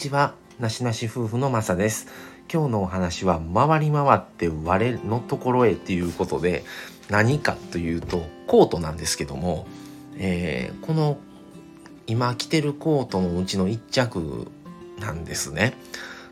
[0.00, 0.34] ちは。
[0.58, 2.06] なしなし夫婦のまさです。
[2.50, 6.64] 今日のお話は回り回って我のところへっていうことで
[7.10, 9.66] 何かというとコートなんですけども、
[10.16, 11.18] えー、この
[12.06, 14.50] 今着てるコートのうちの1着
[14.98, 15.74] なんですね。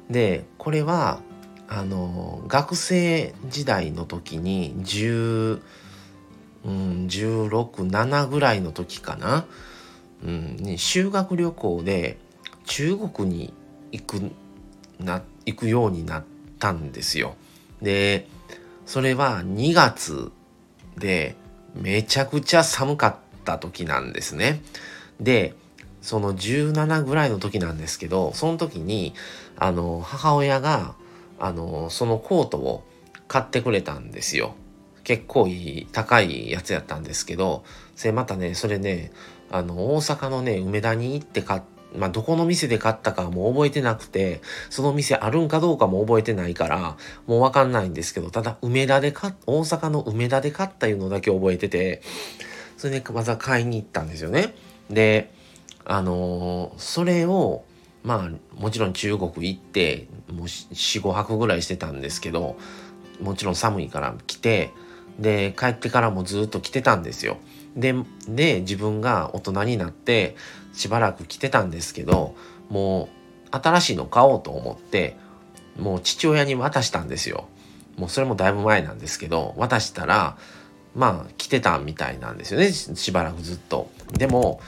[0.08, 1.20] でこれは
[1.68, 5.60] あの学生時代の時に10
[6.64, 9.46] うん、167ぐらいの時かな、
[10.24, 12.18] うん、ね、修学旅行で
[12.68, 13.54] 中国に
[13.92, 14.30] 行く
[15.00, 16.24] な行くようになっ
[16.58, 17.34] たんですよ。
[17.82, 18.26] で
[18.86, 20.32] それは2月
[20.96, 21.36] で
[21.74, 24.60] めちゃくちゃ寒かった時なんですね。
[25.20, 25.54] で
[26.02, 29.14] その17ぐらいの時なんですけどその時に
[29.56, 30.94] あの母親が
[31.38, 32.84] あのそのコートを
[33.26, 34.54] 買ってくれたんですよ。
[35.04, 37.64] 結構いい高いやつやったんですけど
[37.96, 39.10] それまたねそれね
[39.50, 52.02] あの大阪のね梅田に行って買ってまあ、どこの店で買ったかも覚えてなくて、その店あるんかどうかも覚えてないから、もうわかんないんですけど、ただ、梅田で買っ、大阪の梅田で買ったいうのだけ覚えてて、
[52.76, 54.54] それでまた買いに行ったんですよね。
[54.90, 55.32] で、
[55.84, 57.64] あのー、それを、
[58.04, 62.56] まあ、もちろん中国行って、もう4、5泊ぐらいしてたんですけど、
[63.20, 64.70] もちろん寒いから来て、
[65.18, 67.38] で帰ってからもずっと来てたんですよ。
[67.76, 67.94] で
[68.28, 70.36] で自分が大人になって
[70.72, 72.34] しばらく来てたんですけど
[72.68, 73.08] も
[73.52, 75.16] う新しいの買おうと思って
[75.78, 77.48] もう父親に渡したんですよ。
[77.96, 80.38] もうそれもだいぶ前なんですけど渡したら
[80.94, 83.90] まあ来てたみたいなんですよねしばらくずっと。
[84.12, 84.60] でも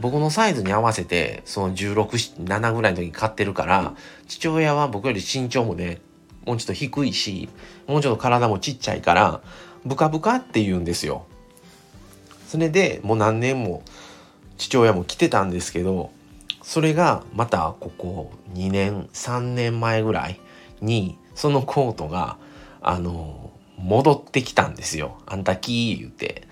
[0.00, 3.94] 僕のサイズに合わせてその167ぐらいの時に買ってるから
[4.26, 6.00] 父親は僕より身長もね
[6.46, 7.48] もうちょっと低いし
[7.86, 9.42] もうちょっと体もちっちゃいから
[9.84, 11.26] ブカブカって言うんですよ。
[12.48, 13.82] それでもう何年も
[14.58, 16.10] 父親も来てたんですけど
[16.62, 20.38] それがまたここ2年3年前ぐらい
[20.80, 22.36] にそのコートが
[22.80, 25.18] あの戻ってきたんですよ。
[25.26, 26.46] あんたき言うて。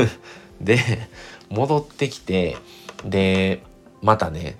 [0.60, 0.78] で
[1.50, 2.56] 戻ってきて
[3.04, 3.62] で
[4.02, 4.56] またね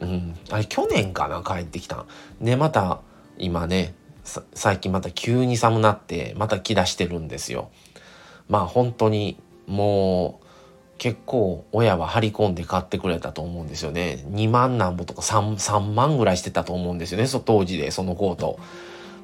[0.00, 2.04] うんあれ去年かな帰ってきた
[2.40, 3.00] でまた
[3.38, 3.94] 今ね
[4.54, 7.70] 最近また急に寒なってまた着出してるんですよ。
[8.48, 10.46] まあ本当にもう
[10.98, 14.24] 結構親は張り込んで買ってくれたと思うんですよね。
[14.30, 18.58] 2万なんぼとか 3, 3万ぐらいしてたと思うんですよねそ当時でそのコート。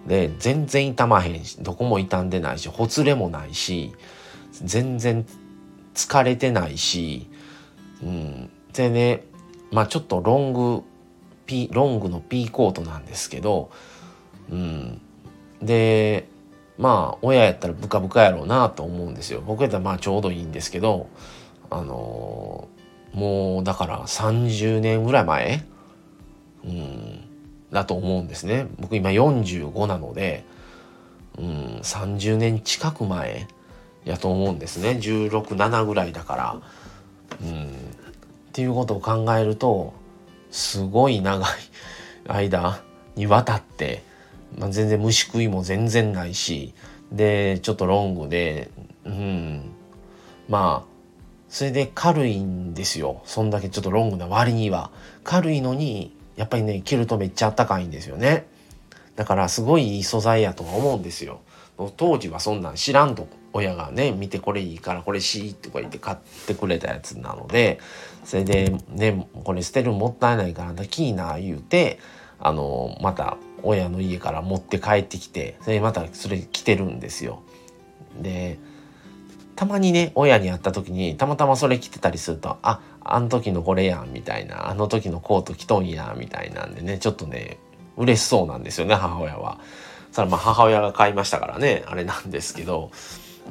[0.06, 3.94] で全然傷まへんしどこも傷んでないしほつれもないし
[4.52, 5.24] 全然
[5.94, 7.30] 疲れてないし、
[8.02, 9.24] うん、でね
[9.70, 10.82] まあちょっとロング
[11.46, 13.70] ピロングのピーコートなんですけど
[14.50, 15.00] うん、
[15.62, 16.28] で
[16.78, 19.40] まあ親やったらブカブカやろうなと思うんですよ。
[19.40, 21.08] 僕やったらまあちょうどいいんですけど
[21.70, 25.64] あのー、もうだから30年ぐらい前、
[26.64, 27.24] うん、
[27.70, 28.66] だと思うんですね。
[28.78, 30.44] 僕今45なので、
[31.38, 31.46] うん、
[31.82, 33.46] 30年近く前
[34.04, 34.98] やと思うんですね。
[35.00, 36.60] 167ぐらいだから。
[37.42, 37.70] うん、っ
[38.52, 39.94] ていうことを考えると
[40.50, 41.50] すごい長い
[42.28, 42.80] 間
[43.16, 44.04] にわたって
[44.58, 46.74] まあ、全然虫食いも全然ないし
[47.12, 48.70] でちょっとロングで
[49.04, 49.70] うん。
[50.48, 50.94] まあ
[51.48, 53.22] それで軽いんですよ。
[53.24, 54.90] そんだけちょっとロングな割には。
[55.22, 58.46] 軽いのにやっぱりね着るとめっちゃあったかいんですよね。
[59.14, 61.40] だからすごいいい素材やとは思うんですよ。
[61.96, 66.16] 当時はそんなん知らんと親がね見てこれいいからこれしいとか言って買っ
[66.46, 67.78] てくれたやつなので。
[68.24, 71.98] それでねこれ捨てるもったいないからキーな言うて
[72.40, 77.42] あのまた親の家から持って帰ってきてそれまたそれ着てるんですよ。
[78.20, 78.58] で
[79.56, 87.58] たまにね親に会った時にたまたまそれ着てたりするとああの時のこれやんみたいなあの時のコート着とんやみたいなんでねちょっとね
[87.96, 89.60] 嬉しそうなんですよね母親は。
[90.12, 92.92] それまあ母親が買いましたからねあれなんですけど、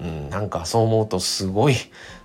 [0.01, 1.75] うん、なんかそう思うとすごい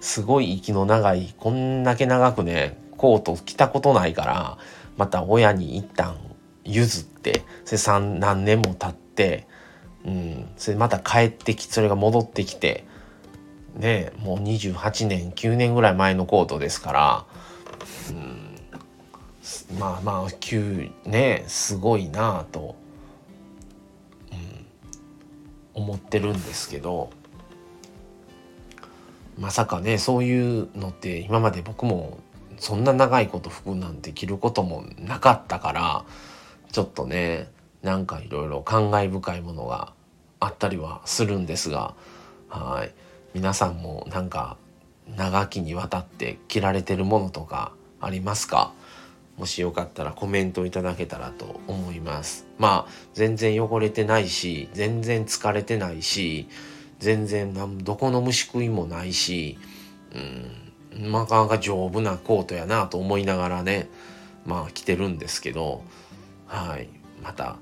[0.00, 4.59] すごい息の長いこんだけ長くねコート着たことないから
[4.97, 6.16] また親に一旦
[6.68, 9.47] 譲ってそれ何年も経って、
[10.04, 12.84] うん、それまた帰ってきそれが戻ってきて
[13.74, 17.24] ねもう28年9年ぐらい前のコートですから、
[18.10, 18.12] う
[19.74, 22.76] ん、まあまあ急ねすごいなあと、
[25.74, 27.10] うん、思ってるんですけど
[29.38, 32.18] まさかねそういうのって今まで僕も
[32.59, 36.04] そんな長いこと服なんて着ることもなかったから
[36.72, 37.48] ちょっとね
[37.82, 39.92] なんかいろいろ感慨深いものが
[40.41, 41.94] あったりはするんですが
[42.48, 42.92] はい。
[43.34, 44.56] 皆さんもなんか
[45.16, 48.72] 長きにわたって着られてるものとかありますか？
[49.36, 52.47] もしよかったらコメントいただけたらと思います。
[52.59, 56.48] まあ全然汚れてないし全然疲れてないし
[56.98, 57.54] 全然
[57.84, 59.59] どこの虫食いもないし
[60.15, 60.18] う
[61.06, 63.88] んなかなか丈夫なコートやなと思いながらね
[64.47, 65.84] まあ着てるんですけど
[66.48, 66.89] はい
[67.22, 67.56] また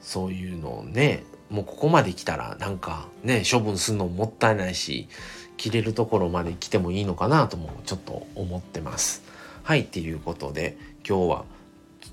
[0.00, 5.08] そういうのをねもうここまで来たらなんかね処分するのもったいないし
[5.56, 9.22] 着れるところまで来てもいいのかなともちょっと思ってます。
[9.62, 11.44] はいっていうことで今日は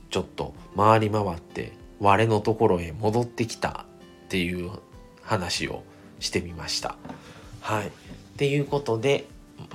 [0.09, 3.85] ちょっと回り回って我のところへ戻ってきた
[4.25, 4.71] っていう
[5.21, 5.83] 話を
[6.19, 6.95] してみました。
[7.61, 7.87] はい。
[7.87, 7.91] っ
[8.37, 9.27] ていうことで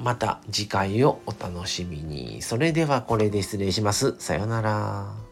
[0.03, 2.43] また次回をお楽しみに。
[2.43, 4.14] それではこれで失礼します。
[4.19, 5.28] さようなら。